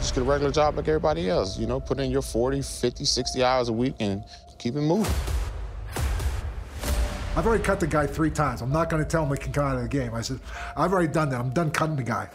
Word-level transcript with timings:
just 0.00 0.14
get 0.14 0.22
a 0.22 0.24
regular 0.24 0.50
job 0.50 0.76
like 0.76 0.88
everybody 0.88 1.28
else. 1.28 1.58
You 1.58 1.66
know, 1.66 1.78
put 1.78 2.00
in 2.00 2.10
your 2.10 2.22
40, 2.22 2.62
50, 2.62 3.04
60 3.04 3.44
hours 3.44 3.68
a 3.68 3.72
week 3.72 3.94
and 4.00 4.24
keep 4.58 4.74
it 4.74 4.80
moving. 4.80 5.12
I've 7.36 7.46
already 7.46 7.62
cut 7.62 7.78
the 7.78 7.86
guy 7.86 8.06
three 8.06 8.30
times. 8.30 8.60
I'm 8.60 8.72
not 8.72 8.90
going 8.90 9.02
to 9.02 9.08
tell 9.08 9.24
him 9.24 9.30
he 9.30 9.36
can 9.36 9.52
come 9.52 9.64
out 9.64 9.76
of 9.76 9.82
the 9.82 9.88
game. 9.88 10.14
I 10.14 10.20
said, 10.20 10.40
I've 10.76 10.92
already 10.92 11.12
done 11.12 11.30
that. 11.30 11.40
I'm 11.40 11.50
done 11.50 11.70
cutting 11.70 11.96
the 11.96 12.02
guy. 12.02 12.28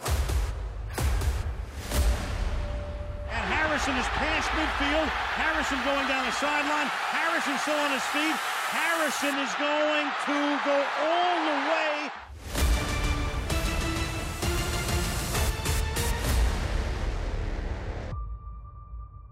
And 3.30 3.44
Harrison 3.52 3.94
is 3.96 4.06
past 4.16 4.48
midfield. 4.56 5.08
Harrison 5.36 5.78
going 5.84 6.08
down 6.08 6.24
the 6.24 6.32
sideline. 6.32 6.86
Harrison 7.12 7.58
still 7.58 7.76
on 7.76 7.92
his 7.92 8.02
feet. 8.08 8.36
Harrison 8.72 9.36
is 9.36 9.52
going 9.60 10.08
to 10.26 10.38
go 10.64 10.76
all 11.04 11.36
the 11.44 11.58
way. 11.70 12.25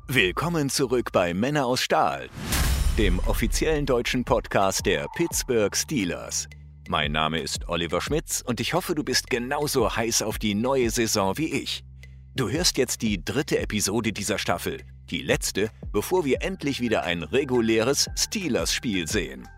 Willkommen 0.08 0.68
zurück 0.68 1.12
bei 1.12 1.32
Männer 1.32 1.64
aus 1.64 1.80
Stahl, 1.80 2.28
dem 2.98 3.18
offiziellen 3.20 3.86
deutschen 3.86 4.22
Podcast 4.22 4.84
der 4.84 5.06
Pittsburgh 5.16 5.74
Steelers. 5.74 6.46
Mein 6.88 7.10
Name 7.10 7.40
ist 7.40 7.66
Oliver 7.70 8.02
Schmitz 8.02 8.44
und 8.46 8.60
ich 8.60 8.74
hoffe, 8.74 8.94
du 8.94 9.02
bist 9.02 9.30
genauso 9.30 9.96
heiß 9.96 10.20
auf 10.20 10.38
die 10.38 10.54
neue 10.54 10.90
Saison 10.90 11.38
wie 11.38 11.50
ich. 11.54 11.84
Du 12.36 12.50
hörst 12.50 12.76
jetzt 12.76 13.00
die 13.00 13.24
dritte 13.24 13.58
Episode 13.58 14.12
dieser 14.12 14.38
Staffel, 14.38 14.82
die 15.08 15.22
letzte, 15.22 15.70
bevor 15.90 16.26
wir 16.26 16.42
endlich 16.42 16.80
wieder 16.80 17.04
ein 17.04 17.22
reguläres 17.22 18.10
Steelers-Spiel 18.14 19.08
sehen. 19.08 19.48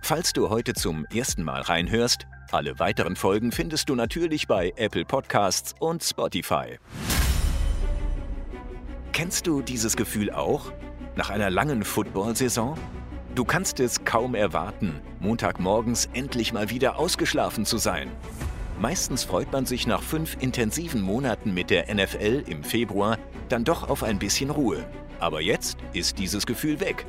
Falls 0.00 0.32
du 0.32 0.48
heute 0.48 0.74
zum 0.74 1.06
ersten 1.06 1.42
Mal 1.42 1.62
reinhörst, 1.62 2.24
alle 2.52 2.78
weiteren 2.78 3.16
Folgen 3.16 3.50
findest 3.50 3.88
du 3.88 3.96
natürlich 3.96 4.46
bei 4.46 4.72
Apple 4.76 5.04
Podcasts 5.04 5.74
und 5.80 6.04
Spotify. 6.04 6.78
Kennst 9.12 9.46
du 9.46 9.62
dieses 9.62 9.96
Gefühl 9.96 10.30
auch? 10.30 10.72
Nach 11.16 11.30
einer 11.30 11.50
langen 11.50 11.82
Football-Saison? 11.82 12.78
Du 13.34 13.44
kannst 13.44 13.80
es 13.80 14.04
kaum 14.04 14.34
erwarten, 14.34 15.00
Montagmorgens 15.20 16.08
endlich 16.12 16.52
mal 16.52 16.70
wieder 16.70 16.98
ausgeschlafen 16.98 17.64
zu 17.64 17.78
sein. 17.78 18.10
Meistens 18.80 19.24
freut 19.24 19.50
man 19.50 19.66
sich 19.66 19.86
nach 19.86 20.02
fünf 20.02 20.36
intensiven 20.40 21.00
Monaten 21.00 21.52
mit 21.52 21.70
der 21.70 21.92
NFL 21.92 22.44
im 22.46 22.62
Februar 22.62 23.18
dann 23.48 23.64
doch 23.64 23.88
auf 23.88 24.04
ein 24.04 24.18
bisschen 24.18 24.50
Ruhe. 24.50 24.84
Aber 25.18 25.40
jetzt 25.40 25.78
ist 25.92 26.18
dieses 26.18 26.46
Gefühl 26.46 26.78
weg. 26.78 27.04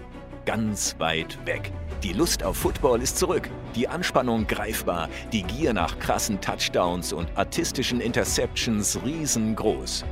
Ganz 0.45 0.95
weit 0.97 1.37
weg. 1.45 1.71
Die 2.01 2.13
Lust 2.13 2.43
auf 2.43 2.57
Football 2.57 3.01
ist 3.01 3.17
zurück, 3.17 3.49
die 3.75 3.87
Anspannung 3.87 4.47
greifbar, 4.47 5.09
die 5.31 5.43
Gier 5.43 5.73
nach 5.73 5.99
krassen 5.99 6.41
Touchdowns 6.41 7.13
und 7.13 7.29
artistischen 7.35 8.01
Interceptions 8.01 8.97
riesengroß. 9.05 10.05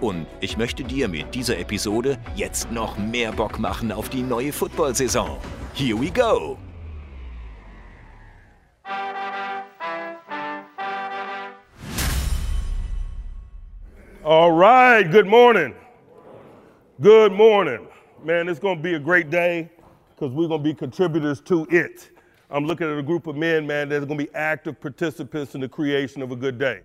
Und 0.00 0.26
ich 0.40 0.56
möchte 0.56 0.82
dir 0.82 1.08
mit 1.08 1.34
dieser 1.34 1.58
Episode 1.58 2.16
jetzt 2.34 2.72
noch 2.72 2.96
mehr 2.96 3.32
Bock 3.32 3.58
machen 3.58 3.92
auf 3.92 4.08
die 4.08 4.22
neue 4.22 4.50
Football-Saison. 4.50 5.36
Here 5.74 5.94
we 5.94 6.10
go! 6.10 6.56
All 14.24 14.52
right, 14.52 15.10
good 15.10 15.26
morning. 15.26 15.74
Good 17.02 17.32
morning. 17.32 17.86
Man, 18.24 18.48
it's 18.48 18.60
going 18.60 18.76
to 18.76 18.82
be 18.82 18.94
a 18.94 18.98
great 18.98 19.30
day 19.30 19.70
because 20.14 20.32
we're 20.34 20.48
going 20.48 20.62
to 20.62 20.68
be 20.68 20.74
contributors 20.74 21.40
to 21.42 21.66
it. 21.70 22.10
I'm 22.50 22.64
looking 22.64 22.90
at 22.90 22.98
a 22.98 23.02
group 23.02 23.26
of 23.26 23.36
men, 23.36 23.66
man, 23.66 23.90
that's 23.90 24.04
going 24.06 24.18
to 24.18 24.24
be 24.24 24.34
active 24.34 24.80
participants 24.80 25.54
in 25.54 25.60
the 25.60 25.68
creation 25.68 26.22
of 26.22 26.32
a 26.32 26.36
good 26.36 26.58
day. 26.58 26.80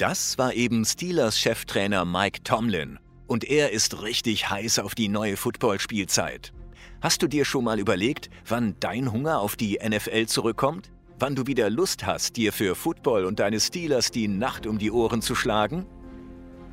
Das 0.00 0.38
war 0.38 0.54
eben 0.54 0.86
Steelers 0.86 1.38
Cheftrainer 1.38 2.06
Mike 2.06 2.42
Tomlin. 2.42 2.98
Und 3.26 3.44
er 3.44 3.72
ist 3.72 4.00
richtig 4.00 4.48
heiß 4.48 4.78
auf 4.78 4.94
die 4.94 5.08
neue 5.08 5.36
Footballspielzeit. 5.36 6.54
Hast 7.02 7.20
du 7.20 7.26
dir 7.26 7.44
schon 7.44 7.64
mal 7.64 7.78
überlegt, 7.78 8.30
wann 8.48 8.76
dein 8.80 9.12
Hunger 9.12 9.40
auf 9.40 9.56
die 9.56 9.78
NFL 9.86 10.24
zurückkommt? 10.24 10.90
Wann 11.18 11.34
du 11.34 11.46
wieder 11.46 11.68
Lust 11.68 12.06
hast, 12.06 12.38
dir 12.38 12.54
für 12.54 12.76
Football 12.76 13.26
und 13.26 13.40
deine 13.40 13.60
Steelers 13.60 14.10
die 14.10 14.26
Nacht 14.26 14.66
um 14.66 14.78
die 14.78 14.90
Ohren 14.90 15.20
zu 15.20 15.34
schlagen? 15.34 15.84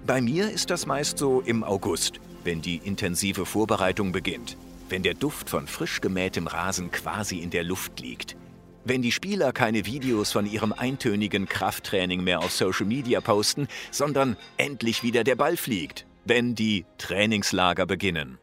Bei 0.05 0.21
mir 0.21 0.49
ist 0.49 0.69
das 0.69 0.85
meist 0.85 1.17
so 1.17 1.41
im 1.41 1.65
August, 1.65 2.21
wenn 2.45 2.61
die 2.61 2.77
intensive 2.77 3.45
Vorbereitung 3.45 4.13
beginnt, 4.13 4.55
wenn 4.88 5.03
der 5.03 5.15
Duft 5.15 5.49
von 5.49 5.67
frisch 5.67 5.99
gemähtem 5.99 6.47
Rasen 6.47 6.91
quasi 6.91 7.39
in 7.39 7.49
der 7.49 7.65
Luft 7.65 7.99
liegt, 7.99 8.38
wenn 8.87 9.01
die 9.01 9.11
Spieler 9.11 9.51
keine 9.51 9.85
Videos 9.85 10.31
von 10.31 10.45
ihrem 10.45 10.73
eintönigen 10.73 11.47
Krafttraining 11.47 12.23
mehr 12.23 12.39
auf 12.39 12.51
Social 12.51 12.85
Media 12.85 13.21
posten, 13.21 13.67
sondern 13.91 14.37
endlich 14.57 15.03
wieder 15.03 15.23
der 15.23 15.35
Ball 15.35 15.57
fliegt, 15.57 16.05
wenn 16.25 16.55
die 16.55 16.85
Trainingslager 16.97 17.85
beginnen. 17.85 18.37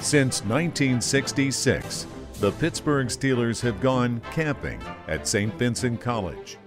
Since 0.00 0.42
1966, 0.44 2.06
the 2.40 2.50
Pittsburgh 2.60 3.10
Steelers 3.10 3.62
have 3.62 3.80
gone 3.80 4.20
camping 4.34 4.78
at 5.08 5.26
St. 5.26 5.58
Vincent 5.58 6.00
College. 6.00 6.58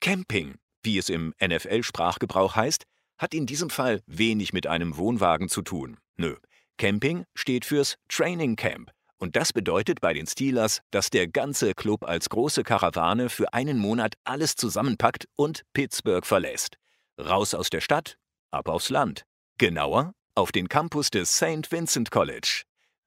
Camping, 0.00 0.54
wie 0.82 0.96
es 0.96 1.08
im 1.08 1.34
NFL-Sprachgebrauch 1.42 2.56
heißt, 2.56 2.84
hat 3.18 3.34
in 3.34 3.46
diesem 3.46 3.68
Fall 3.68 4.00
wenig 4.06 4.52
mit 4.52 4.66
einem 4.66 4.96
Wohnwagen 4.96 5.48
zu 5.48 5.60
tun. 5.62 5.98
Nö, 6.16 6.36
Camping 6.78 7.24
steht 7.34 7.64
fürs 7.64 7.96
Training 8.08 8.56
Camp. 8.56 8.90
Und 9.18 9.34
das 9.34 9.52
bedeutet 9.52 10.00
bei 10.00 10.12
den 10.14 10.26
Steelers, 10.26 10.80
dass 10.92 11.10
der 11.10 11.26
ganze 11.26 11.74
Club 11.74 12.04
als 12.04 12.28
große 12.28 12.62
Karawane 12.62 13.28
für 13.28 13.52
einen 13.52 13.78
Monat 13.78 14.14
alles 14.24 14.54
zusammenpackt 14.54 15.26
und 15.34 15.62
Pittsburgh 15.72 16.24
verlässt. 16.24 16.76
Raus 17.20 17.52
aus 17.52 17.68
der 17.68 17.80
Stadt, 17.80 18.16
ab 18.52 18.68
aufs 18.68 18.90
Land. 18.90 19.24
Genauer, 19.58 20.12
auf 20.36 20.52
den 20.52 20.68
Campus 20.68 21.10
des 21.10 21.36
St. 21.36 21.70
Vincent 21.70 22.12
College. 22.12 22.62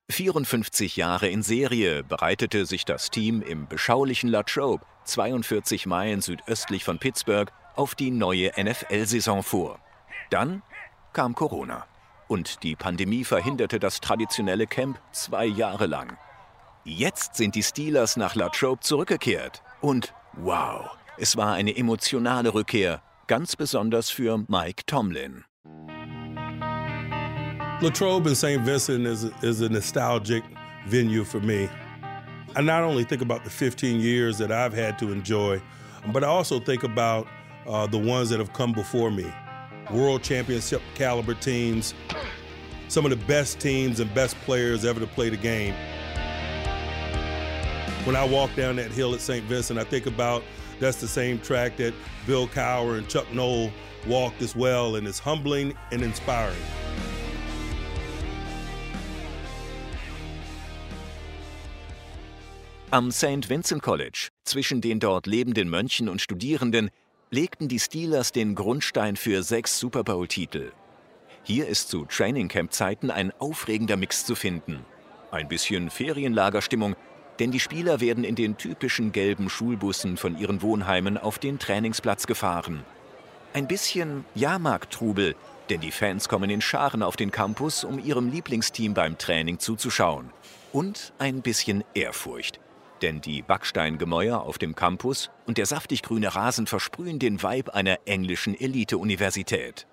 54 0.10 0.98
Jahre 0.98 1.30
in 1.30 1.42
Serie 1.42 2.04
bereitete 2.04 2.66
sich 2.66 2.84
das 2.84 3.10
Team 3.10 3.42
im 3.42 3.68
beschaulichen 3.70 4.30
Latrobe, 4.30 4.86
42 5.06 5.86
Meilen 5.86 6.20
südöstlich 6.20 6.84
von 6.84 7.00
Pittsburgh, 7.00 7.50
auf 7.76 7.96
die 7.96 8.12
neue 8.12 8.52
NFL-Saison 8.58 9.44
vor. 9.44 9.80
Dann 10.30 10.62
kam 11.14 11.34
Corona. 11.36 11.88
Und 12.32 12.64
die 12.64 12.78
Pandemie 12.78 13.26
verhinderte 13.26 13.78
das 13.78 14.00
traditionelle 14.00 14.66
Camp 14.66 14.98
zwei 15.12 15.46
Jahre 15.46 15.86
lang. 15.86 16.18
Jetzt 16.86 17.36
sind 17.36 17.56
die 17.56 17.62
Steelers 17.62 18.16
nach 18.16 18.36
Latrobe 18.36 18.80
zurückgekehrt. 18.80 19.62
Und 19.82 20.14
wow, 20.38 20.92
es 21.18 21.36
war 21.36 21.52
eine 21.56 21.76
emotionale 21.76 22.54
Rückkehr, 22.54 23.02
ganz 23.28 23.58
besonders 23.58 24.10
für 24.10 24.46
Mike 24.48 24.86
Tomlin. 24.86 25.44
Latrobe 27.82 28.30
and 28.30 28.38
St. 28.38 28.66
Vincent 28.66 29.06
is 29.06 29.26
is 29.42 29.62
a 29.62 29.68
nostalgic 29.68 30.44
venue 30.88 31.26
for 31.26 31.42
me. 31.42 31.68
I 32.56 32.62
not 32.62 32.84
only 32.84 33.04
think 33.04 33.22
about 33.22 33.44
the 33.44 33.50
15 33.50 34.00
years 34.00 34.38
that 34.38 34.52
I've 34.52 34.74
had 34.74 34.98
to 35.00 35.12
enjoy, 35.12 35.62
but 36.14 36.24
I 36.24 36.28
also 36.28 36.62
think 36.62 36.84
about 36.86 37.28
uh, 37.68 37.88
the 37.88 38.00
ones 38.00 38.30
that 38.30 38.40
have 38.40 38.54
come 38.54 38.72
before 38.72 39.12
me. 39.12 39.26
World 39.92 40.24
championship 40.24 40.82
caliber 40.96 41.34
teams, 41.34 41.94
some 42.88 43.06
of 43.06 43.12
the 43.12 43.26
best 43.26 43.60
teams 43.60 44.00
and 44.00 44.14
best 44.14 44.36
players 44.42 44.86
ever 44.86 45.00
to 45.00 45.08
play 45.08 45.30
the 45.30 45.38
game. 45.38 45.74
When 48.06 48.16
I 48.16 48.26
walk 48.26 48.56
down 48.56 48.78
that 48.78 48.92
hill 48.92 49.14
at 49.14 49.22
St. 49.22 49.46
Vincent, 49.46 49.78
I 49.80 49.84
think 49.84 50.08
about 50.08 50.44
that's 50.80 51.00
the 51.00 51.08
same 51.08 51.40
track 51.40 51.78
that 51.78 51.94
Bill 52.26 52.48
Cower 52.48 52.96
and 52.96 53.08
Chuck 53.08 53.32
Knoll 53.32 53.72
walked 54.08 54.42
as 54.42 54.56
well, 54.56 54.96
and 54.96 55.08
it's 55.08 55.20
humbling 55.20 55.76
and 55.92 56.02
inspiring. 56.02 56.58
Am 62.94 63.12
St. 63.12 63.46
Vincent 63.46 63.82
College, 63.82 64.30
zwischen 64.44 64.82
den 64.82 65.00
dort 65.00 65.26
lebenden 65.26 65.70
Mönchen 65.70 66.10
und 66.10 66.20
Studierenden, 66.20 66.90
legten 67.34 67.70
die 67.70 67.80
Steelers 67.80 68.34
den 68.34 68.56
Grundstein 68.56 69.16
für 69.16 69.42
sechs 69.42 69.80
Super 69.80 70.04
Bowl-Titel. 70.04 70.74
Hier 71.44 71.66
ist 71.66 71.88
zu 71.88 72.04
Training 72.04 72.50
Camp-Zeiten 72.50 73.10
ein 73.10 73.32
aufregender 73.40 73.96
Mix 73.96 74.26
zu 74.26 74.36
finden. 74.36 74.86
Ein 75.32 75.48
bisschen 75.48 75.90
Ferienlagerstimmung, 75.90 76.98
denn 77.40 77.52
die 77.52 77.62
Spieler 77.62 78.02
werden 78.02 78.26
in 78.26 78.36
den 78.36 78.58
typischen 78.58 79.14
gelben 79.14 79.50
Schulbussen 79.50 80.18
von 80.18 80.38
ihren 80.38 80.62
Wohnheimen 80.62 81.18
auf 81.18 81.40
den 81.40 81.58
Trainingsplatz 81.58 82.28
gefahren. 82.28 82.84
Ein 83.54 83.66
bisschen 83.66 84.26
Jahrmarkttrubel, 84.36 85.36
denn 85.70 85.80
die 85.80 85.92
Fans 85.92 86.28
kommen 86.28 86.50
in 86.50 86.60
Scharen 86.60 87.02
auf 87.02 87.16
den 87.16 87.32
Campus, 87.32 87.86
um 87.86 87.98
ihrem 87.98 88.30
Lieblingsteam 88.30 88.94
beim 88.94 89.18
Training 89.18 89.58
zuzuschauen. 89.58 90.32
Und 90.74 91.14
ein 91.18 91.42
bisschen 91.42 91.86
Ehrfurcht. 91.94 92.60
Denn 93.02 93.22
die 93.22 93.42
Backsteingemäuer 93.42 94.42
auf 94.42 94.58
dem 94.58 94.76
Campus 94.76 95.30
und 95.48 95.58
der 95.58 95.66
saftig 95.66 96.04
grüne 96.04 96.36
Rasen 96.36 96.68
versprühen 96.68 97.20
den 97.20 97.42
Vibe 97.42 97.74
einer 97.74 98.00
englischen 98.06 98.60
Elite-Universität. 98.60 99.88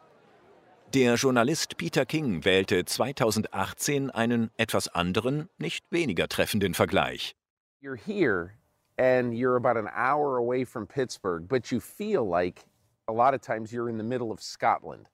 Der 0.94 1.14
Journalist 1.14 1.76
Peter 1.76 2.06
King 2.06 2.44
wählte 2.44 2.84
2018 2.84 4.10
einen 4.10 4.50
etwas 4.56 4.88
anderen, 4.88 5.48
nicht 5.58 5.84
weniger 5.90 6.28
treffenden 6.28 6.74
Vergleich. 6.74 7.36
You're 7.82 7.98
here 7.98 8.52
and 8.98 9.32
you're 9.32 9.56
about 9.56 9.78
an 9.78 9.88
hour 9.88 10.38
away 10.38 10.64
from 10.64 10.86
Pittsburgh, 10.86 11.46
but 11.46 11.70
you 11.70 11.80
feel 11.80 12.26
like 12.28 12.64
A 13.08 13.12
lot 13.12 13.32
of 13.32 13.40
times 13.40 13.72
you're 13.72 13.88
in 13.88 13.96
the 13.96 14.04
middle 14.04 14.30
of 14.30 14.42
Scotland. 14.42 15.08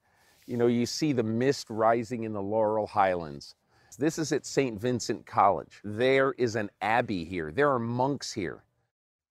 You 0.45 0.57
know, 0.57 0.67
you 0.67 0.85
see 0.85 1.13
the 1.13 1.23
mist 1.23 1.67
rising 1.69 2.23
in 2.23 2.33
the 2.33 2.41
Laurel 2.41 2.87
Highlands. 2.87 3.55
This 3.97 4.17
is 4.17 4.31
at 4.33 4.45
St. 4.45 4.81
Vincent 4.81 5.25
College. 5.25 5.79
There 5.83 6.33
is 6.37 6.55
an 6.55 6.69
abbey 6.81 7.23
here. 7.23 7.51
There 7.51 7.69
are 7.69 7.79
monks 7.79 8.33
here. 8.35 8.63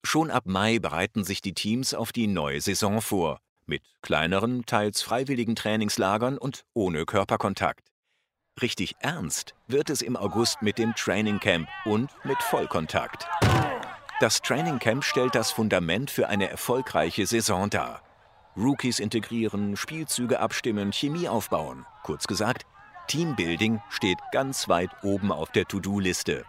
Schon 0.05 0.31
ab 0.31 0.45
Mai 0.47 0.79
bereiten 0.79 1.25
sich 1.25 1.41
die 1.41 1.55
Teams 1.55 1.95
auf 1.95 2.13
die 2.13 2.27
neue 2.27 2.61
Saison 2.61 3.01
vor, 3.01 3.41
mit 3.67 3.83
kleineren, 4.03 4.65
teils 4.67 5.03
freiwilligen 5.03 5.57
Trainingslagern 5.57 6.39
und 6.39 6.65
ohne 6.75 7.05
Körperkontakt. 7.05 7.91
Richtig 8.61 8.95
ernst 9.01 9.55
wird 9.67 9.91
es 9.91 10.03
im 10.03 10.17
August 10.17 10.63
mit 10.63 10.79
dem 10.79 10.95
Training 10.95 11.41
Camp 11.41 11.69
und 11.85 12.11
mit 12.25 12.43
Vollkontakt. 12.43 13.27
Das 14.21 14.41
Training 14.41 14.79
Camp 14.79 15.05
stellt 15.05 15.35
das 15.35 15.51
Fundament 15.51 16.11
für 16.11 16.29
eine 16.29 16.49
erfolgreiche 16.49 17.27
Saison 17.27 17.69
dar. 17.69 18.03
Rookies 18.57 19.01
integrieren, 19.01 19.77
Spielzüge 19.77 20.39
abstimmen, 20.39 20.93
Chemie 20.93 21.29
aufbauen. 21.29 21.85
Kurz 22.05 22.27
gesagt, 22.27 22.65
Teambuilding 23.07 23.81
steht 23.91 24.19
ganz 24.33 24.69
weit 24.69 24.91
oben 25.03 25.31
auf 25.31 25.51
der 25.51 25.67
To-Do-Liste. 25.67 26.45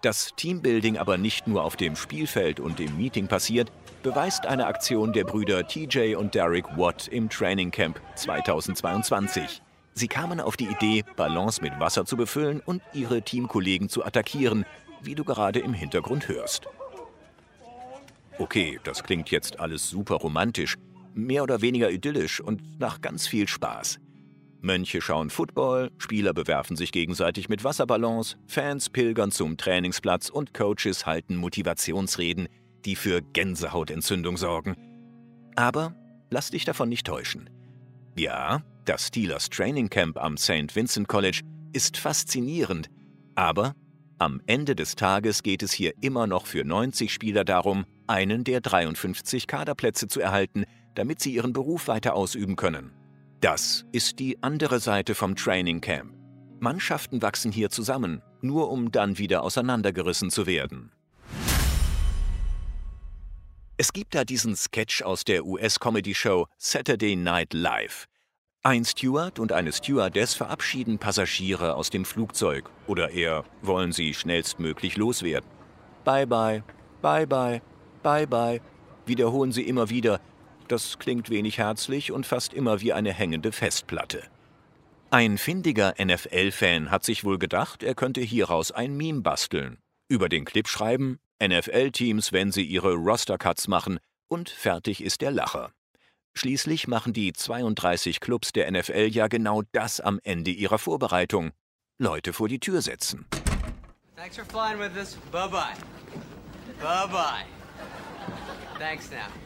Dass 0.00 0.32
Teambuilding 0.36 0.98
aber 0.98 1.18
nicht 1.18 1.46
nur 1.46 1.64
auf 1.64 1.76
dem 1.76 1.96
Spielfeld 1.96 2.60
und 2.60 2.78
im 2.78 2.96
Meeting 2.96 3.26
passiert, 3.26 3.72
beweist 4.02 4.46
eine 4.46 4.66
Aktion 4.66 5.12
der 5.12 5.24
Brüder 5.24 5.66
TJ 5.66 6.14
und 6.14 6.34
Derek 6.34 6.64
Watt 6.76 7.08
im 7.08 7.28
Training 7.28 7.70
Camp 7.70 8.00
2022. 8.14 9.62
Sie 9.94 10.08
kamen 10.08 10.40
auf 10.40 10.56
die 10.56 10.68
Idee, 10.68 11.04
Ballons 11.16 11.60
mit 11.60 11.78
Wasser 11.80 12.04
zu 12.04 12.16
befüllen 12.16 12.60
und 12.60 12.82
ihre 12.92 13.22
Teamkollegen 13.22 13.88
zu 13.88 14.04
attackieren, 14.04 14.64
wie 15.02 15.14
du 15.14 15.24
gerade 15.24 15.58
im 15.58 15.74
Hintergrund 15.74 16.28
hörst. 16.28 16.68
Okay, 18.38 18.78
das 18.84 19.02
klingt 19.02 19.30
jetzt 19.30 19.58
alles 19.58 19.88
super 19.88 20.16
romantisch, 20.16 20.76
mehr 21.14 21.42
oder 21.42 21.62
weniger 21.62 21.90
idyllisch 21.90 22.40
und 22.40 22.78
nach 22.78 23.00
ganz 23.00 23.26
viel 23.26 23.48
Spaß. 23.48 23.98
Mönche 24.60 25.00
schauen 25.00 25.30
Football, 25.30 25.90
Spieler 25.98 26.32
bewerfen 26.32 26.76
sich 26.76 26.92
gegenseitig 26.92 27.48
mit 27.48 27.64
Wasserballons, 27.64 28.36
Fans 28.46 28.90
pilgern 28.90 29.30
zum 29.30 29.56
Trainingsplatz 29.56 30.28
und 30.28 30.54
Coaches 30.54 31.06
halten 31.06 31.36
Motivationsreden, 31.36 32.48
die 32.84 32.96
für 32.96 33.22
Gänsehautentzündung 33.22 34.36
sorgen. 34.36 34.76
Aber 35.56 35.94
lass 36.30 36.50
dich 36.50 36.64
davon 36.64 36.88
nicht 36.88 37.06
täuschen. 37.06 37.50
Ja, 38.16 38.62
das 38.84 39.08
Steelers 39.08 39.50
Training 39.50 39.90
Camp 39.90 40.16
am 40.18 40.36
St. 40.36 40.74
Vincent 40.74 41.08
College 41.08 41.40
ist 41.72 41.96
faszinierend, 41.96 42.88
aber 43.34 43.74
am 44.18 44.40
Ende 44.46 44.74
des 44.74 44.96
Tages 44.96 45.42
geht 45.42 45.62
es 45.62 45.72
hier 45.72 45.92
immer 46.00 46.26
noch 46.26 46.46
für 46.46 46.64
90 46.64 47.12
Spieler 47.12 47.44
darum, 47.44 47.84
einen 48.06 48.44
der 48.44 48.62
53 48.62 49.46
Kaderplätze 49.46 50.08
zu 50.08 50.20
erhalten, 50.20 50.64
damit 50.94 51.20
sie 51.20 51.34
ihren 51.34 51.52
Beruf 51.52 51.86
weiter 51.88 52.14
ausüben 52.14 52.56
können. 52.56 52.92
Das 53.40 53.84
ist 53.92 54.18
die 54.18 54.42
andere 54.42 54.80
Seite 54.80 55.14
vom 55.14 55.36
Training 55.36 55.82
Camp. 55.82 56.14
Mannschaften 56.58 57.20
wachsen 57.20 57.52
hier 57.52 57.68
zusammen, 57.68 58.22
nur 58.40 58.70
um 58.70 58.90
dann 58.90 59.18
wieder 59.18 59.42
auseinandergerissen 59.42 60.30
zu 60.30 60.46
werden. 60.46 60.90
Es 63.76 63.92
gibt 63.92 64.14
da 64.14 64.24
diesen 64.24 64.56
Sketch 64.56 65.02
aus 65.02 65.24
der 65.24 65.44
US-Comedy-Show 65.44 66.46
Saturday 66.56 67.14
Night 67.14 67.52
Live. 67.52 68.06
Ein 68.62 68.86
Steward 68.86 69.38
und 69.38 69.52
eine 69.52 69.70
Stewardess 69.70 70.32
verabschieden 70.32 70.98
Passagiere 70.98 71.74
aus 71.74 71.90
dem 71.90 72.06
Flugzeug 72.06 72.70
oder 72.86 73.10
eher 73.10 73.44
wollen 73.60 73.92
sie 73.92 74.14
schnellstmöglich 74.14 74.96
loswerden. 74.96 75.48
Bye 76.04 76.26
bye, 76.26 76.64
bye 77.02 77.26
bye, 77.26 77.60
bye 78.02 78.26
bye, 78.26 78.62
wiederholen 79.04 79.52
sie 79.52 79.68
immer 79.68 79.90
wieder, 79.90 80.20
das 80.66 80.98
klingt 80.98 81.30
wenig 81.30 81.58
herzlich 81.58 82.12
und 82.12 82.26
fast 82.26 82.52
immer 82.52 82.80
wie 82.80 82.92
eine 82.92 83.12
hängende 83.12 83.52
Festplatte. 83.52 84.22
Ein 85.10 85.38
findiger 85.38 85.94
NFL-Fan 86.02 86.90
hat 86.90 87.04
sich 87.04 87.24
wohl 87.24 87.38
gedacht, 87.38 87.82
er 87.82 87.94
könnte 87.94 88.20
hieraus 88.20 88.72
ein 88.72 88.96
Meme 88.96 89.22
basteln. 89.22 89.78
Über 90.08 90.28
den 90.28 90.44
Clip 90.44 90.68
schreiben, 90.68 91.18
NFL-Teams, 91.42 92.32
wenn 92.32 92.52
sie 92.52 92.64
ihre 92.64 92.94
Roster-Cuts 92.94 93.68
machen, 93.68 93.98
und 94.28 94.50
fertig 94.50 95.02
ist 95.02 95.20
der 95.20 95.30
Lacher. 95.30 95.70
Schließlich 96.34 96.86
machen 96.86 97.12
die 97.12 97.32
32 97.32 98.20
Clubs 98.20 98.52
der 98.52 98.70
NFL 98.70 99.08
ja 99.10 99.28
genau 99.28 99.62
das 99.72 100.00
am 100.00 100.20
Ende 100.22 100.50
ihrer 100.50 100.78
Vorbereitung. 100.78 101.52
Leute 101.98 102.32
vor 102.32 102.48
die 102.48 102.60
Tür 102.60 102.82
setzen. 102.82 103.26
Thanks 104.16 104.36
for 104.36 104.44
flying 104.44 104.78
with 104.78 104.96
us. 104.96 105.16
Bye 105.30 105.48
bye. 105.48 105.74
Bye 106.82 107.06
bye. 107.08 107.46
Thanks 108.78 109.10
now. 109.10 109.45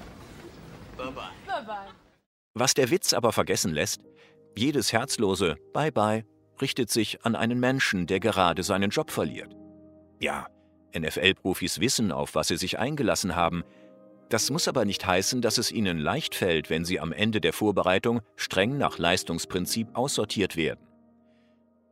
Bye-bye. 1.01 1.89
Was 2.55 2.75
der 2.75 2.91
Witz 2.91 3.13
aber 3.13 3.33
vergessen 3.33 3.73
lässt, 3.73 4.03
jedes 4.57 4.93
herzlose 4.93 5.57
Bye-bye 5.73 6.25
richtet 6.61 6.91
sich 6.91 7.25
an 7.25 7.37
einen 7.37 7.61
Menschen, 7.61 8.07
der 8.07 8.21
gerade 8.21 8.63
seinen 8.63 8.91
Job 8.91 9.11
verliert. 9.11 9.57
Ja, 10.19 10.49
NFL-Profis 10.97 11.81
wissen, 11.81 12.13
auf 12.13 12.35
was 12.35 12.49
sie 12.49 12.57
sich 12.57 12.79
eingelassen 12.79 13.37
haben. 13.37 13.63
Das 14.29 14.51
muss 14.51 14.69
aber 14.69 14.85
nicht 14.85 15.07
heißen, 15.07 15.41
dass 15.41 15.59
es 15.59 15.73
ihnen 15.73 15.99
leicht 15.99 16.35
fällt, 16.35 16.71
wenn 16.71 16.85
sie 16.85 17.01
am 17.01 17.13
Ende 17.13 17.41
der 17.41 17.53
Vorbereitung 17.53 18.21
streng 18.37 18.77
nach 18.77 18.99
Leistungsprinzip 18.99 19.89
aussortiert 19.95 20.57
werden. 20.57 20.87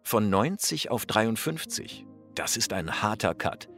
Von 0.03 0.31
90 0.31 0.91
auf 0.91 1.07
53, 1.07 2.07
das 2.35 2.57
ist 2.57 2.73
ein 2.73 3.03
harter 3.03 3.35
Cut. 3.35 3.69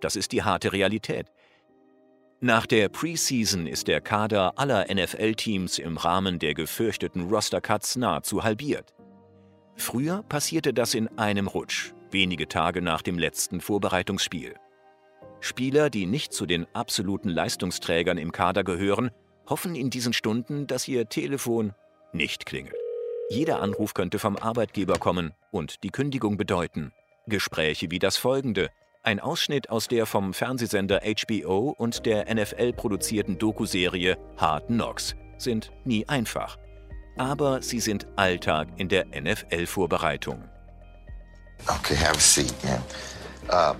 Das 0.00 0.16
ist 0.16 0.32
die 0.32 0.42
harte 0.42 0.72
Realität. 0.72 1.26
Nach 2.42 2.64
der 2.64 2.88
Preseason 2.88 3.66
ist 3.66 3.86
der 3.86 4.00
Kader 4.00 4.58
aller 4.58 4.86
NFL-Teams 4.90 5.78
im 5.78 5.98
Rahmen 5.98 6.38
der 6.38 6.54
gefürchteten 6.54 7.28
Roster-Cuts 7.28 7.96
nahezu 7.96 8.42
halbiert. 8.42 8.94
Früher 9.76 10.22
passierte 10.22 10.72
das 10.72 10.94
in 10.94 11.08
einem 11.18 11.48
Rutsch, 11.48 11.92
wenige 12.10 12.48
Tage 12.48 12.80
nach 12.80 13.02
dem 13.02 13.18
letzten 13.18 13.60
Vorbereitungsspiel. 13.60 14.54
Spieler, 15.40 15.90
die 15.90 16.06
nicht 16.06 16.32
zu 16.32 16.46
den 16.46 16.66
absoluten 16.74 17.28
Leistungsträgern 17.28 18.16
im 18.16 18.32
Kader 18.32 18.64
gehören, 18.64 19.10
hoffen 19.46 19.74
in 19.74 19.90
diesen 19.90 20.14
Stunden, 20.14 20.66
dass 20.66 20.88
ihr 20.88 21.10
Telefon 21.10 21.74
nicht 22.14 22.46
klingelt. 22.46 22.74
Jeder 23.28 23.60
Anruf 23.60 23.92
könnte 23.92 24.18
vom 24.18 24.38
Arbeitgeber 24.38 24.98
kommen 24.98 25.34
und 25.50 25.82
die 25.84 25.90
Kündigung 25.90 26.38
bedeuten. 26.38 26.92
Gespräche 27.26 27.90
wie 27.90 27.98
das 27.98 28.16
folgende 28.16 28.70
ein 29.02 29.20
Ausschnitt 29.20 29.70
aus 29.70 29.88
der 29.88 30.06
vom 30.06 30.34
Fernsehsender 30.34 31.00
HBO 31.04 31.74
und 31.76 32.04
der 32.04 32.32
NFL 32.32 32.72
produzierten 32.74 33.38
Dokuserie 33.38 34.16
Hard 34.36 34.66
Knocks 34.66 35.14
sind 35.38 35.72
nie 35.84 36.06
einfach. 36.08 36.58
Aber 37.16 37.62
sie 37.62 37.80
sind 37.80 38.06
Alltag 38.16 38.68
in 38.76 38.88
der 38.88 39.06
NFL-Vorbereitung. 39.06 40.44
Okay, 41.66 41.94
have 41.94 42.16
a 42.16 42.20
seat, 42.20 42.54
man. 42.64 42.82
Uh, 43.50 43.74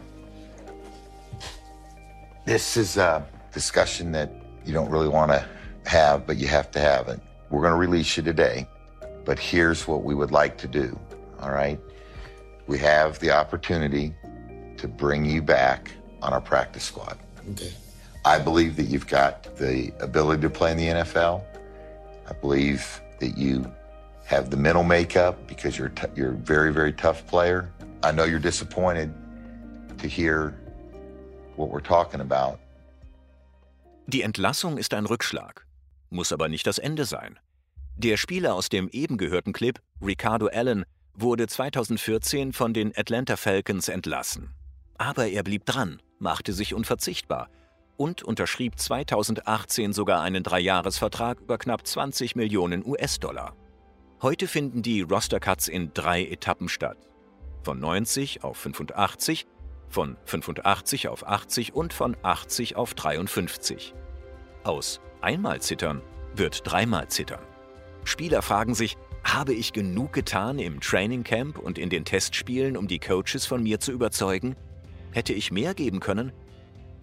this 2.47 2.77
is 2.77 2.99
a 2.99 3.23
discussion 3.53 4.13
that 4.13 4.31
you 4.65 4.75
don't 4.75 4.91
really 4.91 5.09
want 5.09 5.31
to 5.31 5.45
have, 5.87 6.27
but 6.27 6.37
you 6.37 6.49
have 6.49 6.71
to 6.71 6.81
have 6.81 7.09
it. 7.09 7.21
We're 7.51 7.63
going 7.63 7.73
to 7.73 7.79
release 7.79 8.17
you 8.17 8.23
today, 8.23 8.67
but 9.25 9.39
here's 9.39 9.87
what 9.87 10.03
we 10.03 10.15
would 10.15 10.33
like 10.33 10.59
to 10.59 10.69
do, 10.69 10.99
all 11.41 11.51
right? 11.51 11.79
We 12.67 12.79
have 12.79 13.19
the 13.21 13.31
opportunity 13.31 14.15
to 14.81 14.89
bring 14.89 15.25
you 15.25 15.43
back 15.43 15.93
on 16.23 16.33
our 16.33 16.41
practice 16.41 16.85
squad. 16.85 17.19
Okay. 17.53 17.73
I 18.25 18.39
believe 18.39 18.77
that 18.77 18.85
you've 18.85 19.07
got 19.07 19.57
the 19.57 19.93
ability 20.01 20.43
to 20.43 20.51
play 20.51 20.73
in 20.73 20.79
the 20.79 20.87
NFL. 20.87 21.43
I 22.29 22.33
believe 22.33 23.01
that 23.21 23.37
you 23.37 23.71
have 24.25 24.51
the 24.51 24.57
mental 24.57 24.85
makeup 24.85 25.47
because 25.47 25.79
you're 25.79 25.91
t- 25.91 26.13
you're 26.15 26.33
a 26.33 26.43
very 26.55 26.73
very 26.73 26.93
tough 26.93 27.27
player. 27.27 27.71
I 28.03 28.13
know 28.13 28.25
you're 28.25 28.41
disappointed 28.53 29.13
to 29.99 30.09
hear 30.09 30.55
what 31.57 31.71
we're 31.71 31.81
talking 31.81 32.21
about. 32.21 32.59
Die 34.07 34.23
Entlassung 34.23 34.79
ist 34.79 34.95
ein 34.95 35.07
Rückschlag, 35.07 35.67
muss 36.11 36.33
aber 36.33 36.49
nicht 36.49 36.67
das 36.67 36.79
Ende 36.79 37.05
sein. 37.05 37.39
Der 37.97 38.17
Spieler 38.17 38.55
aus 38.55 38.69
dem 38.69 38.89
eben 38.89 39.19
gehörten 39.19 39.53
Clip, 39.53 39.79
Ricardo 40.03 40.47
Allen, 40.47 40.85
wurde 41.15 41.47
2014 41.47 42.53
von 42.53 42.73
den 42.73 42.97
Atlanta 42.97 43.37
Falcons 43.37 43.89
entlassen. 43.89 44.55
Aber 45.01 45.29
er 45.29 45.43
blieb 45.43 45.65
dran, 45.65 45.99
machte 46.19 46.53
sich 46.53 46.75
unverzichtbar 46.75 47.49
und 47.97 48.23
unterschrieb 48.23 48.79
2018 48.79 49.95
sogar 49.95 50.21
einen 50.21 50.43
Dreijahresvertrag 50.43 51.41
über 51.41 51.57
knapp 51.57 51.87
20 51.87 52.37
Millionen 52.37 52.85
US-Dollar. 52.85 53.57
Heute 54.21 54.47
finden 54.47 54.83
die 54.83 55.01
Roster-Cuts 55.01 55.69
in 55.69 55.95
drei 55.95 56.27
Etappen 56.27 56.69
statt. 56.69 56.99
Von 57.63 57.81
90 57.81 58.45
auf 58.45 58.59
85, 58.59 59.47
von 59.89 60.19
85 60.27 61.09
auf 61.09 61.27
80 61.27 61.75
und 61.75 61.95
von 61.95 62.15
80 62.23 62.77
auf 62.77 62.93
53. 62.93 63.95
Aus 64.65 65.01
einmal 65.23 65.63
zittern 65.63 66.03
wird 66.35 66.71
dreimal 66.71 67.09
zittern. 67.09 67.41
Spieler 68.05 68.43
fragen 68.43 68.75
sich, 68.75 68.99
habe 69.25 69.55
ich 69.55 69.73
genug 69.73 70.13
getan 70.13 70.59
im 70.59 70.79
Training 70.83 71.25
Camp 71.25 71.59
und 71.59 71.79
in 71.79 71.89
den 71.89 72.05
Testspielen, 72.05 72.77
um 72.77 72.87
die 72.87 72.99
Coaches 72.99 73.47
von 73.47 73.63
mir 73.63 73.81
zu 73.81 73.93
überzeugen? 73.93 74.57
Hätte 75.13 75.33
ich 75.33 75.51
mehr 75.51 75.75
geben 75.75 75.99
können? 75.99 76.33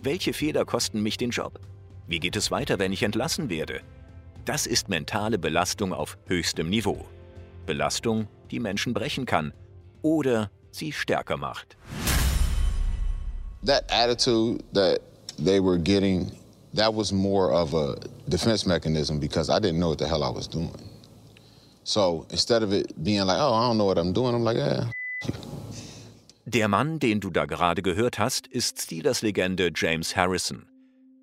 Welche 0.02 0.32
Fehler 0.32 0.64
kosten 0.64 1.02
mich 1.02 1.18
den 1.18 1.32
Job? 1.32 1.60
Wie 2.08 2.20
geht 2.20 2.38
es 2.38 2.52
weiter, 2.52 2.80
wenn 2.80 2.94
ich 2.94 3.04
entlassen 3.04 3.50
werde? 3.50 3.82
Das 4.46 4.66
ist 4.66 4.88
mentale 4.88 5.38
Belastung 5.38 5.92
auf 5.92 6.18
höchstem 6.26 6.70
Niveau. 6.70 7.06
Belastung, 7.66 8.28
die 8.50 8.62
Menschen 8.62 8.94
brechen 8.94 9.26
kann 9.26 9.52
oder 10.04 10.50
sie 10.72 10.94
stärker 10.94 11.36
macht. 11.36 11.76
That 13.66 13.84
attitude 13.92 14.64
that 14.74 15.02
they 15.38 15.60
were 15.60 15.78
getting, 15.78 16.32
that 16.74 16.96
was 16.96 17.12
more 17.12 17.52
of 17.52 17.74
a 17.74 17.96
defense 18.30 18.66
mechanism 18.66 19.20
because 19.20 19.50
I 19.50 19.60
didn't 19.60 19.80
know 19.80 19.90
what 19.90 20.00
the 20.00 20.08
hell 20.08 20.24
I 20.24 20.34
was 20.34 20.48
doing. 20.48 20.72
So 21.84 22.26
instead 22.30 22.64
of 22.64 22.72
it 22.72 22.94
being 23.04 23.26
like, 23.26 23.38
oh, 23.38 23.54
I 23.54 23.68
don't 23.68 23.78
know 23.78 23.86
what 23.86 23.98
I'm 23.98 24.14
doing, 24.14 24.34
I'm 24.34 24.46
like, 24.46 24.56
yeah. 24.56 24.86
Der 26.50 26.70
Mann, 26.70 26.98
den 27.00 27.20
du 27.20 27.30
da 27.30 27.44
gerade 27.44 27.82
gehört 27.82 28.20
hast, 28.20 28.48
ist 28.48 28.82
Steelers-Legende 28.82 29.70
James 29.76 30.16
Harrison. 30.16 30.66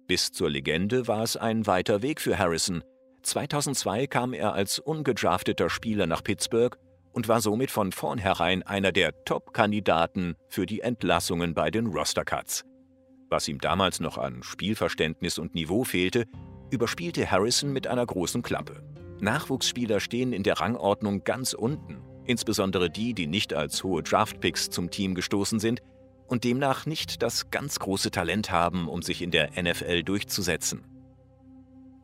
Bis 0.07 0.31
zur 0.33 0.50
Legende 0.50 1.09
war 1.09 1.23
es 1.23 1.38
ein 1.38 1.66
weiter 1.66 2.02
Weg 2.02 2.21
für 2.21 2.38
Harrison. 2.38 2.85
2002 3.23 4.07
kam 4.07 4.35
er 4.35 4.52
als 4.52 4.78
ungedrafteter 4.78 5.71
Spieler 5.71 6.07
nach 6.07 6.23
Pittsburgh 6.23 6.76
und 7.12 7.26
war 7.26 7.40
somit 7.40 7.71
von 7.71 7.90
vornherein 7.90 8.64
einer 8.64 8.93
der 8.93 9.25
Top-Kandidaten 9.25 10.37
für 10.50 10.66
die 10.66 10.81
Entlassungen 10.81 11.54
bei 11.54 11.71
den 11.71 11.87
Roster-Cuts. 11.87 12.66
Was 13.31 13.49
ihm 13.49 13.61
damals 13.61 14.00
noch 14.00 14.19
an 14.19 14.43
Spielverständnis 14.43 15.38
und 15.38 15.54
Niveau 15.54 15.85
fehlte, 15.85 16.26
überspielte 16.71 17.31
Harrison 17.31 17.73
mit 17.73 17.87
einer 17.87 18.04
großen 18.04 18.43
Klappe. 18.43 18.83
Nachwuchsspieler 19.23 20.00
stehen 20.00 20.35
in 20.35 20.43
der 20.43 20.61
Rangordnung 20.61 21.25
ganz 21.25 21.54
unten, 21.54 22.02
insbesondere 22.26 22.90
die, 22.90 23.14
die 23.14 23.26
nicht 23.26 23.54
als 23.54 23.83
hohe 23.85 24.02
Draftpicks 24.02 24.71
zum 24.71 24.90
Team 24.90 25.14
gestoßen 25.14 25.61
sind 25.61 25.83
und 26.26 26.45
demnach 26.45 26.87
nicht 26.87 27.23
das 27.23 27.50
ganz 27.50 27.78
große 27.78 28.11
Talent 28.11 28.50
haben, 28.50 28.88
um 28.88 29.02
sich 29.02 29.23
in 29.23 29.31
der 29.31 29.50
NFL 29.61 30.02
durchzusetzen. 30.02 30.85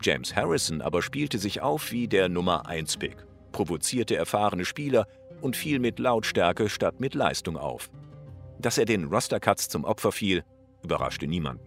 James 0.03 0.35
Harrison 0.35 0.81
aber 0.81 1.03
spielte 1.03 1.39
sich 1.39 1.61
auf 1.61 1.93
wie 1.93 2.09
der 2.09 2.29
Nummer 2.29 2.67
1-Pick, 2.67 3.17
provozierte 3.53 4.17
erfahrene 4.17 4.65
Spieler 4.65 5.07
und 5.41 5.57
fiel 5.57 5.79
mit 5.79 5.99
Lautstärke 5.99 6.69
statt 6.69 7.01
mit 7.01 7.15
Leistung 7.15 7.57
auf. 7.57 7.91
Dass 8.59 8.79
er 8.79 8.85
den 8.85 9.05
Roster-Cuts 9.05 9.69
zum 9.69 9.85
Opfer 9.85 10.13
fiel, 10.13 10.45
überraschte 10.83 11.27
niemanden. 11.27 11.65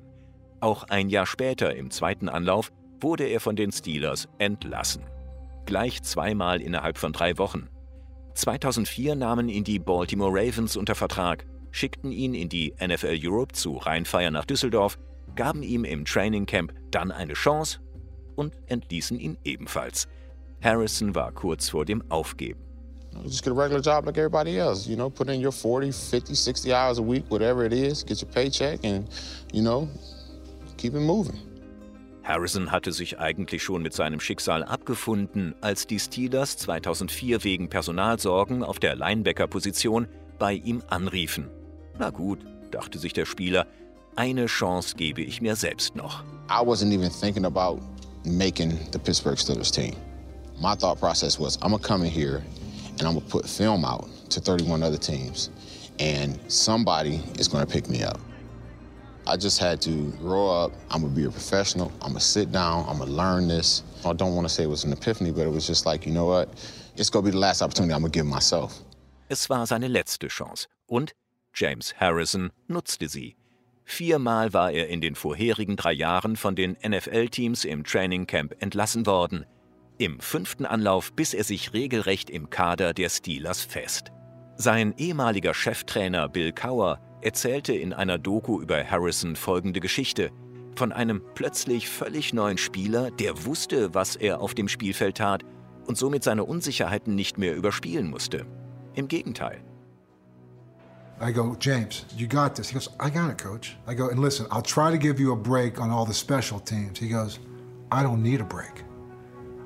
Auch 0.60 0.84
ein 0.86 1.10
Jahr 1.10 1.26
später, 1.26 1.76
im 1.76 1.92
zweiten 1.92 2.30
Anlauf, 2.30 2.72
wurde 3.02 3.26
er 3.26 3.40
von 3.40 3.56
den 3.56 3.72
Steelers 3.72 4.28
entlassen. 4.38 5.04
Gleich 5.66 6.02
zweimal 6.04 6.62
innerhalb 6.62 6.98
von 6.98 7.14
drei 7.14 7.38
Wochen. 7.38 7.68
2004 8.34 9.16
nahmen 9.16 9.50
ihn 9.50 9.64
die 9.64 9.80
Baltimore 9.80 10.32
Ravens 10.34 10.76
unter 10.76 10.96
Vertrag, 10.96 11.46
schickten 11.72 12.12
ihn 12.12 12.34
in 12.34 12.50
die 12.50 12.74
NFL 12.80 13.18
Europe 13.22 13.54
zu 13.54 13.78
Rheinfeier 13.78 14.32
nach 14.32 14.46
Düsseldorf, 14.46 14.98
gaben 15.36 15.64
ihm 15.64 15.84
im 15.86 16.06
Training 16.06 16.46
Camp 16.46 16.74
dann 16.92 17.12
eine 17.12 17.34
Chance 17.34 17.80
und 18.36 18.54
entließen 18.68 19.20
ihn 19.20 19.38
ebenfalls. 19.44 20.08
Harrison 20.62 21.14
war 21.16 21.32
kurz 21.32 21.70
vor 21.70 21.86
dem 21.86 22.04
Aufgeben. 22.10 22.60
Just 23.24 23.44
get 23.44 23.54
a 23.54 23.56
regular 23.56 23.82
job 23.82 24.06
like 24.06 24.18
everybody 24.18 24.58
else. 24.58 24.90
You 24.90 24.96
know, 24.96 25.10
put 25.10 25.30
in 25.30 25.40
your 25.40 25.52
40, 25.52 25.92
50, 25.92 26.34
60 26.34 26.74
hours 26.74 26.98
a 26.98 27.04
week, 27.04 27.26
whatever 27.30 27.64
it 27.64 27.74
is, 27.74 28.04
get 28.04 28.22
your 28.22 28.32
paycheck 28.32 28.84
and, 28.84 29.08
you 29.52 29.62
know, 29.62 29.88
keep 30.78 30.96
it 30.96 31.02
moving. 31.02 31.38
Harrison 32.24 32.72
hatte 32.72 32.94
sich 32.94 33.20
eigentlich 33.20 33.64
schon 33.64 33.82
mit 33.82 33.94
seinem 33.94 34.20
Schicksal 34.20 34.64
abgefunden, 34.64 35.56
als 35.60 35.88
die 35.88 36.00
Steelers 36.00 36.58
2004 36.58 37.44
wegen 37.44 37.70
Personalsorgen 37.70 38.64
auf 38.64 38.80
der 38.80 38.96
Linebacker-Position 38.96 40.08
bei 40.40 40.54
ihm 40.54 40.82
anriefen. 40.88 41.50
Na 42.00 42.10
gut, 42.10 42.40
dachte 42.72 42.98
sich 42.98 43.14
der 43.14 43.26
Spieler, 43.26 43.68
eine 44.16 44.46
Chance 44.46 44.96
gebe 44.96 45.22
ich 45.22 45.42
mir 45.42 45.56
selbst 45.56 45.96
noch. 45.96 46.24
I 46.50 46.66
wasn't 46.66 46.94
even 46.94 47.12
thinking 47.12 47.46
about 47.46 47.82
making 48.26 48.78
the 48.92 49.00
Pittsburgh 49.00 49.38
Steelers 49.38 49.72
team. 49.72 49.96
My 50.62 50.76
thought 50.76 51.00
process 51.00 51.40
was 51.40 51.58
I'm 51.58 51.72
gonna 51.72 51.80
come 51.80 52.06
in 52.06 52.12
here 52.12 52.42
and 53.00 53.02
I'm 53.02 53.16
gonna 53.16 53.22
put 53.30 53.46
film 53.46 53.84
out 53.84 54.08
to 54.30 54.40
31 54.40 54.82
other 54.82 55.00
teams 55.00 55.50
and 56.00 56.40
somebody 56.48 57.22
is 57.38 57.50
gonna 57.50 57.66
pick 57.66 57.90
me 57.90 58.04
up. 58.04 58.20
I 59.26 59.38
just 59.38 59.60
had 59.60 59.82
to 59.82 60.12
grow 60.20 60.50
up. 60.50 60.72
I'm 60.90 61.02
gonna 61.02 61.14
be 61.14 61.26
a 61.26 61.30
professional. 61.30 61.92
I'm 62.02 62.10
gonna 62.10 62.20
sit 62.20 62.52
down. 62.52 62.86
I'm 62.90 62.98
gonna 62.98 63.12
learn 63.12 63.48
this. 63.48 63.84
I 64.06 64.14
don't 64.14 64.36
want 64.36 64.48
to 64.48 64.54
say 64.54 64.64
it 64.64 64.70
was 64.70 64.84
an 64.84 64.92
epiphany, 64.92 65.32
but 65.32 65.48
it 65.48 65.52
was 65.52 65.66
just 65.66 65.86
like, 65.86 66.06
you 66.06 66.12
know 66.12 66.26
what? 66.26 66.50
It's 66.98 67.10
gonna 67.10 67.26
be 67.26 67.32
the 67.32 67.40
last 67.40 67.62
opportunity 67.62 67.94
I'm 67.94 68.02
gonna 68.02 68.12
give 68.12 68.26
myself. 68.26 68.84
Es 69.30 69.50
war 69.50 69.66
seine 69.66 69.88
letzte 69.88 70.28
Chance 70.28 70.68
und 70.88 71.14
James 71.54 71.94
Harrison 72.00 72.52
nutzte 72.68 73.08
sie. 73.08 73.36
Viermal 73.86 74.54
war 74.54 74.72
er 74.72 74.88
in 74.90 75.02
den 75.02 75.16
vorherigen 75.16 75.76
drei 75.76 75.94
Jahren 75.94 76.36
von 76.36 76.56
den 76.56 76.78
NFL-Teams 76.86 77.66
im 77.66 77.84
Training 77.84 78.28
Camp 78.28 78.56
entlassen 78.60 79.06
worden. 79.06 79.46
Im 79.98 80.20
fünften 80.20 80.66
Anlauf 80.66 81.14
biss 81.14 81.34
er 81.34 81.44
sich 81.44 81.74
regelrecht 81.74 82.30
im 82.30 82.50
Kader 82.50 82.94
der 82.94 83.10
Steelers 83.10 83.62
fest. 83.62 84.12
Sein 84.56 84.94
ehemaliger 84.98 85.54
Cheftrainer 85.54 86.30
Bill 86.30 86.52
Cower 86.52 87.00
erzählte 87.24 87.74
in 87.74 87.94
einer 87.94 88.18
Doku 88.18 88.62
über 88.62 88.84
Harrison 88.84 89.36
folgende 89.36 89.80
Geschichte 89.80 90.32
von 90.76 90.92
einem 90.92 91.22
plötzlich 91.36 91.88
völlig 91.90 92.34
neuen 92.34 92.58
Spieler, 92.58 93.12
der 93.12 93.46
wusste, 93.46 93.94
was 93.94 94.16
er 94.16 94.42
auf 94.42 94.54
dem 94.54 94.68
Spielfeld 94.68 95.18
tat 95.18 95.44
und 95.86 95.98
somit 95.98 96.24
seine 96.24 96.44
Unsicherheiten 96.44 97.16
nicht 97.16 97.38
mehr 97.38 97.56
überspielen 97.56 98.10
musste. 98.10 98.46
Im 98.96 99.08
Gegenteil. 99.08 99.62
I 101.22 101.32
go, 101.32 101.56
James, 101.60 102.06
you 102.18 102.28
got 102.28 102.56
this. 102.56 102.70
He 102.70 102.74
goes, 102.74 102.90
I 103.00 103.10
got 103.10 103.30
it, 103.30 103.38
coach. 103.38 103.78
I 103.88 103.94
go, 103.94 104.10
and 104.10 104.20
listen, 104.20 104.46
I'll 104.52 104.64
try 104.64 104.92
to 104.92 104.98
give 104.98 105.22
you 105.22 105.32
a 105.32 105.36
break 105.36 105.80
on 105.80 105.90
all 105.90 106.06
the 106.06 106.14
special 106.14 106.60
teams. 106.60 107.00
He 107.00 107.08
goes, 107.08 107.40
I 107.92 108.04
don't 108.04 108.22
need 108.22 108.42
a 108.42 108.44
break. 108.44 108.84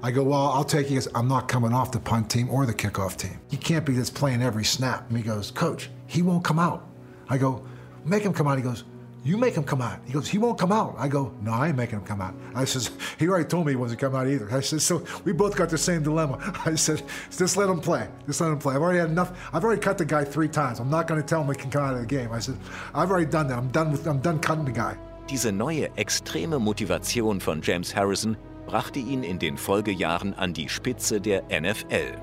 I 0.03 0.11
go, 0.11 0.23
well, 0.23 0.51
I'll 0.53 0.65
take 0.65 0.91
you. 0.91 1.01
I'm 1.15 1.27
not 1.27 1.47
coming 1.47 1.73
off 1.73 1.91
the 1.91 1.99
punt 1.99 2.29
team 2.29 2.49
or 2.49 2.65
the 2.65 2.73
kickoff 2.73 3.15
team. 3.15 3.39
He 3.49 3.57
can't 3.57 3.85
be 3.85 3.95
just 3.95 4.13
playing 4.13 4.43
every 4.43 4.65
snap. 4.65 5.09
And 5.09 5.17
he 5.17 5.23
goes, 5.23 5.49
coach, 5.49 5.89
he 6.05 6.21
won't 6.21 6.43
come 6.43 6.59
out. 6.59 6.87
I 7.29 7.37
go, 7.37 7.63
make 8.05 8.23
him 8.23 8.33
come 8.33 8.47
out. 8.47 8.57
He 8.57 8.63
goes, 8.63 8.83
you 9.23 9.35
make 9.35 9.55
him 9.55 9.63
come 9.63 9.81
out. 9.81 9.99
He 10.05 10.13
goes, 10.13 10.27
he 10.27 10.37
won't 10.37 10.57
come 10.57 10.71
out. 10.71 10.95
I 10.97 11.09
go, 11.09 11.33
no, 11.41 11.51
I 11.51 11.67
ain't 11.67 11.75
making 11.75 11.99
him 11.99 12.05
come 12.05 12.21
out. 12.21 12.33
I 12.55 12.63
says, 12.63 12.91
he 13.19 13.27
already 13.27 13.43
told 13.43 13.65
me 13.65 13.73
he 13.73 13.75
wasn't 13.75 13.99
come 13.99 14.15
out 14.15 14.27
either. 14.27 14.47
I 14.51 14.61
said, 14.61 14.81
so 14.81 15.03
we 15.25 15.33
both 15.33 15.55
got 15.55 15.69
the 15.69 15.77
same 15.77 16.01
dilemma. 16.01 16.37
I 16.65 16.75
said, 16.75 17.03
just 17.29 17.57
let 17.57 17.69
him 17.69 17.81
play. 17.81 18.07
Just 18.25 18.39
let 18.39 18.51
him 18.51 18.59
play. 18.59 18.75
I've 18.75 18.81
already 18.81 18.99
had 18.99 19.09
enough. 19.09 19.37
I've 19.51 19.63
already 19.63 19.81
cut 19.81 19.97
the 19.97 20.05
guy 20.05 20.23
three 20.23 20.47
times. 20.47 20.79
I'm 20.79 20.89
not 20.89 21.07
going 21.07 21.21
to 21.21 21.27
tell 21.27 21.41
him 21.41 21.49
he 21.49 21.55
can 21.55 21.69
come 21.69 21.83
out 21.83 21.93
of 21.95 21.99
the 21.99 22.05
game. 22.05 22.31
I 22.31 22.39
said, 22.39 22.57
I've 22.93 23.11
already 23.11 23.29
done 23.29 23.47
that. 23.49 23.57
I'm 23.57 23.67
done 23.69 23.91
with. 23.91 24.07
I'm 24.07 24.19
done 24.19 24.39
cutting 24.39 24.65
the 24.65 24.71
guy. 24.71 24.97
Diese 25.29 25.51
neue 25.51 25.89
extreme 25.97 26.57
Motivation 26.57 27.41
von 27.41 27.61
James 27.61 27.93
Harrison 27.93 28.37
brachte 28.65 28.99
ihn 28.99 29.23
in 29.23 29.39
den 29.39 29.57
Folgejahren 29.57 30.33
an 30.35 30.53
die 30.53 30.69
Spitze 30.69 31.19
der 31.19 31.43
NFL. 31.49 32.17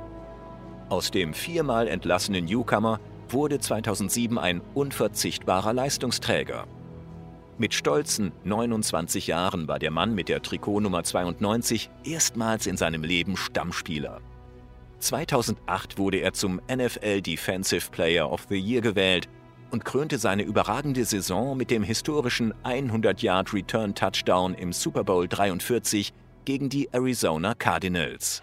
Aus 0.88 1.10
dem 1.10 1.34
viermal 1.34 1.88
entlassenen 1.88 2.46
Newcomer 2.46 2.98
wurde 3.32 3.58
2007 3.58 4.38
ein 4.38 4.60
unverzichtbarer 4.74 5.72
Leistungsträger. 5.72 6.66
Mit 7.56 7.72
stolzen 7.72 8.32
29 8.42 9.28
Jahren 9.28 9.68
war 9.68 9.78
der 9.78 9.92
Mann 9.92 10.14
mit 10.14 10.28
der 10.28 10.42
Trikotnummer 10.42 11.04
92 11.04 11.88
erstmals 12.04 12.66
in 12.66 12.76
seinem 12.76 13.04
Leben 13.04 13.36
Stammspieler. 13.36 14.20
2008 14.98 15.98
wurde 15.98 16.18
er 16.18 16.32
zum 16.32 16.60
NFL 16.68 17.20
Defensive 17.20 17.90
Player 17.90 18.30
of 18.30 18.46
the 18.48 18.58
Year 18.58 18.80
gewählt 18.80 19.28
und 19.70 19.84
krönte 19.84 20.18
seine 20.18 20.42
überragende 20.42 21.04
Saison 21.04 21.56
mit 21.56 21.70
dem 21.70 21.82
historischen 21.82 22.54
100-Yard-Return-Touchdown 22.64 24.54
im 24.54 24.72
Super 24.72 25.04
Bowl 25.04 25.28
43 25.28 26.12
gegen 26.44 26.68
die 26.68 26.88
Arizona 26.92 27.54
Cardinals. 27.54 28.42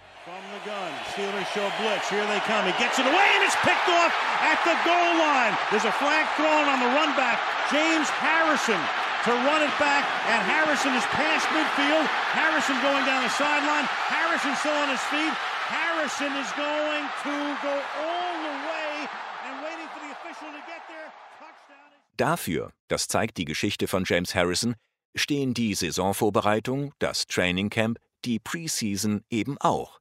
Steelers 1.12 1.48
show 1.52 1.68
blitz. 1.84 2.08
Here 2.08 2.24
they 2.32 2.40
come. 2.48 2.64
He 2.64 2.72
gets 2.80 2.96
it 2.96 3.06
away 3.06 3.28
and 3.36 3.44
it's 3.44 3.60
picked 3.68 3.90
off 3.92 4.16
at 4.48 4.60
the 4.64 4.76
goal 4.88 5.12
line. 5.20 5.52
There's 5.68 5.84
a 5.84 5.92
flag 6.00 6.24
thrown 6.40 6.72
on 6.72 6.80
the 6.80 6.92
run 6.96 7.12
back. 7.20 7.36
James 7.68 8.08
Harrison 8.08 8.80
to 9.28 9.32
run 9.46 9.62
it 9.62 9.76
back, 9.78 10.02
and 10.34 10.42
Harrison 10.50 10.96
is 10.98 11.06
past 11.14 11.46
midfield. 11.54 12.08
Harrison 12.34 12.74
going 12.82 13.06
down 13.06 13.22
the 13.22 13.30
sideline. 13.30 13.86
Harrison 14.10 14.56
still 14.56 14.74
on 14.74 14.90
his 14.90 15.04
feet. 15.14 15.36
Harrison 15.70 16.34
is 16.42 16.50
going 16.58 17.06
to 17.22 17.36
go 17.62 17.76
all 18.02 18.34
the 18.42 18.56
way 18.66 19.08
and 19.46 19.54
waiting 19.62 19.88
for 19.94 20.02
the 20.02 20.12
official 20.12 20.50
to 20.50 20.62
get 20.66 20.82
there. 20.90 21.14
Touchdown. 21.38 21.92
Dafür, 22.18 22.72
das 22.88 23.08
zeigt 23.08 23.38
die 23.38 23.46
Geschichte 23.46 23.88
von 23.88 24.06
James 24.06 24.34
Harrison, 24.34 24.76
stehen 25.16 25.54
die 25.54 25.76
Saisonvorbereitung, 25.76 26.94
das 26.98 27.28
Training 27.28 27.70
Camp, 27.70 28.00
die 28.26 28.40
Preseason 28.40 29.24
eben 29.30 29.58
auch. 29.60 30.01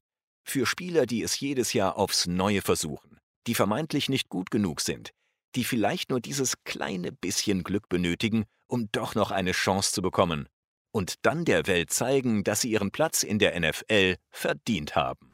Für 0.50 0.66
Spieler, 0.66 1.06
die 1.06 1.22
es 1.22 1.38
jedes 1.38 1.74
Jahr 1.74 1.96
aufs 1.96 2.26
Neue 2.26 2.60
versuchen, 2.60 3.20
die 3.46 3.54
vermeintlich 3.54 4.08
nicht 4.08 4.28
gut 4.28 4.50
genug 4.50 4.80
sind, 4.80 5.12
die 5.54 5.62
vielleicht 5.62 6.10
nur 6.10 6.18
dieses 6.18 6.64
kleine 6.64 7.12
bisschen 7.12 7.62
Glück 7.62 7.88
benötigen, 7.88 8.46
um 8.66 8.88
doch 8.90 9.14
noch 9.14 9.30
eine 9.30 9.52
Chance 9.52 9.92
zu 9.92 10.02
bekommen. 10.02 10.48
Und 10.92 11.24
dann 11.24 11.44
der 11.44 11.68
Welt 11.68 11.92
zeigen, 11.92 12.42
dass 12.42 12.62
sie 12.62 12.72
ihren 12.72 12.90
Platz 12.90 13.22
in 13.22 13.38
der 13.38 13.60
NFL 13.60 14.16
verdient 14.32 14.96
haben. 14.96 15.32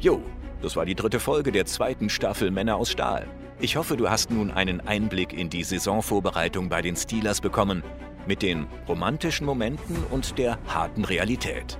Jo, 0.00 0.20
das 0.60 0.74
war 0.74 0.84
die 0.84 0.96
dritte 0.96 1.20
Folge 1.20 1.52
der 1.52 1.66
zweiten 1.66 2.10
Staffel 2.10 2.50
Männer 2.50 2.74
aus 2.74 2.90
Stahl. 2.90 3.28
Ich 3.60 3.76
hoffe, 3.76 3.96
du 3.96 4.10
hast 4.10 4.32
nun 4.32 4.50
einen 4.50 4.80
Einblick 4.80 5.32
in 5.32 5.48
die 5.48 5.62
Saisonvorbereitung 5.62 6.68
bei 6.68 6.82
den 6.82 6.96
Steelers 6.96 7.40
bekommen, 7.40 7.84
mit 8.26 8.42
den 8.42 8.66
romantischen 8.88 9.46
Momenten 9.46 10.02
und 10.10 10.38
der 10.38 10.58
harten 10.66 11.04
Realität. 11.04 11.78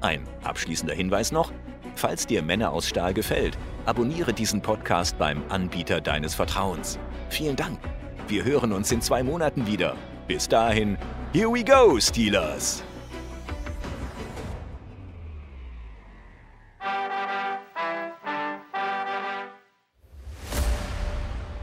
Ein 0.00 0.26
abschließender 0.44 0.94
Hinweis 0.94 1.30
noch. 1.32 1.52
Falls 1.94 2.26
dir 2.26 2.42
Männer 2.42 2.72
aus 2.72 2.88
Stahl 2.88 3.12
gefällt, 3.12 3.58
abonniere 3.84 4.32
diesen 4.32 4.62
Podcast 4.62 5.18
beim 5.18 5.42
Anbieter 5.48 6.00
deines 6.00 6.34
Vertrauens. 6.34 6.98
Vielen 7.28 7.56
Dank. 7.56 7.78
Wir 8.28 8.44
hören 8.44 8.72
uns 8.72 8.90
in 8.92 9.02
zwei 9.02 9.22
Monaten 9.22 9.66
wieder. 9.66 9.96
Bis 10.26 10.48
dahin, 10.48 10.96
here 11.32 11.52
we 11.52 11.64
go, 11.64 11.98
Steelers! 11.98 12.82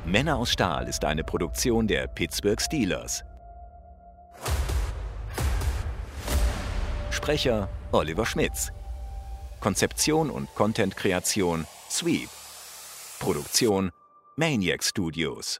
Männer 0.05 0.37
aus 0.37 0.51
Stahl 0.51 0.87
ist 0.87 1.03
eine 1.03 1.23
Produktion 1.23 1.87
der 1.87 2.07
Pittsburgh 2.07 2.61
Steelers. 2.61 3.23
Sprecher 7.27 7.67
Oliver 7.91 8.25
Schmitz. 8.25 8.71
Konzeption 9.59 10.29
und 10.29 10.47
Content-Kreation 10.55 11.65
Sweep. 11.89 12.29
Produktion 13.19 13.91
Maniac 14.37 14.81
Studios. 14.81 15.59